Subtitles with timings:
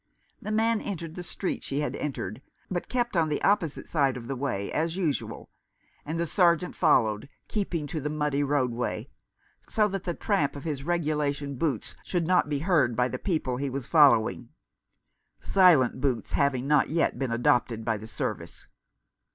[0.41, 4.27] The man entered the street she had entered, but kept on the opposite side of
[4.27, 5.51] the way, as usual,
[6.07, 9.09] and the Sergeant followed, keeping to the muddy roadway,
[9.69, 13.57] so that the tramp of his regulation boots should not be heard by the people
[13.57, 14.49] he was follow ing,
[15.39, 18.65] silent boots having not yet been adopted by the service.